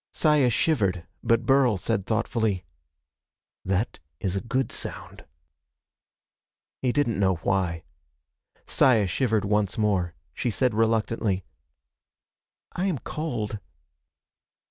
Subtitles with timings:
[0.11, 2.65] Saya shivered, but Burl said thoughtfully:
[3.63, 5.25] "That is a good sound."
[6.81, 7.83] He didn't know why.
[8.65, 10.15] Saya shivered once more.
[10.33, 11.43] She said reluctantly:
[12.71, 13.59] "I am cold."